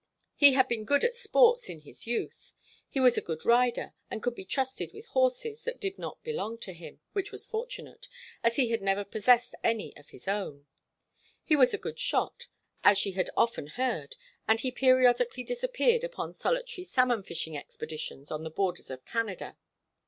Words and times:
He 0.33 0.53
had 0.53 0.67
been 0.67 0.83
good 0.83 1.03
at 1.03 1.15
sports 1.15 1.69
in 1.69 1.81
his 1.81 2.07
youth, 2.07 2.55
he 2.89 2.99
was 2.99 3.19
a 3.19 3.21
good 3.21 3.45
rider, 3.45 3.93
and 4.09 4.23
could 4.23 4.33
be 4.33 4.43
trusted 4.45 4.93
with 4.93 5.05
horses 5.05 5.61
that 5.63 5.79
did 5.79 5.99
not 5.99 6.23
belong 6.23 6.57
to 6.61 6.73
him, 6.73 7.01
which 7.13 7.31
was 7.31 7.45
fortunate, 7.45 8.07
as 8.43 8.55
he 8.55 8.69
had 8.71 8.81
never 8.81 9.03
possessed 9.05 9.53
any 9.63 9.95
of 9.95 10.09
his 10.09 10.27
own; 10.27 10.65
he 11.43 11.55
was 11.55 11.71
a 11.71 11.77
good 11.77 11.99
shot, 11.99 12.47
as 12.83 12.97
she 12.97 13.11
had 13.11 13.29
often 13.37 13.67
heard, 13.67 14.15
and 14.47 14.61
he 14.61 14.71
periodically 14.71 15.43
disappeared 15.43 16.03
upon 16.03 16.33
solitary 16.33 16.83
salmon 16.83 17.21
fishing 17.21 17.55
expeditions 17.55 18.31
on 18.31 18.43
the 18.43 18.49
borders 18.49 18.89
of 18.89 19.05
Canada. 19.05 19.55